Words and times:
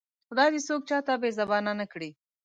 خدای 0.29 0.49
دې 0.53 0.61
څوک 0.67 0.81
چاته 0.89 1.13
بې 1.21 1.29
زبانه 1.39 1.71
نه 1.79 1.85
کړي 1.91 2.09